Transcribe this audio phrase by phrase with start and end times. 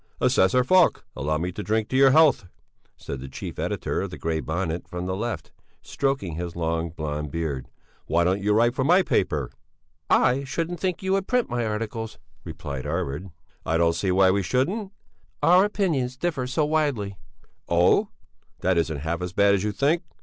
[0.19, 2.47] "Assessor Falk, allow me to drink your health,"
[2.97, 5.51] said the chief editor of the Grey Bonnet, from the left,
[5.83, 7.67] stroking his long, blond beard.
[8.07, 9.51] "Why don't you write for my paper?"
[10.09, 13.29] "I shouldn't think you would print my articles," replied Arvid.
[13.63, 14.91] "I don't see why we shouldn't."
[15.43, 17.17] "Our opinions differ so very widely...."
[17.69, 18.09] "Oh!
[18.61, 20.01] That isn't half as bad as you think.